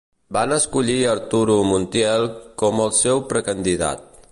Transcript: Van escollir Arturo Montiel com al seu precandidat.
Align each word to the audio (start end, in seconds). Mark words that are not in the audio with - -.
Van 0.35 0.53
escollir 0.53 0.95
Arturo 1.11 1.57
Montiel 1.73 2.27
com 2.63 2.83
al 2.87 2.91
seu 3.03 3.25
precandidat. 3.35 4.07